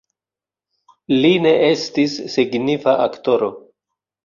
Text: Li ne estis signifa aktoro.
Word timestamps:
Li 1.17 1.31
ne 1.47 1.51
estis 1.67 2.17
signifa 2.39 2.99
aktoro. 3.07 3.55